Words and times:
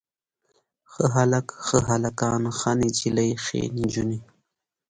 ښه 0.91 1.05
هلک، 1.15 1.47
ښه 1.65 1.77
هلکان، 1.89 2.41
ښه 2.57 2.71
نجلۍ 2.79 3.29
ښې 3.45 3.61
نجونې. 3.77 4.19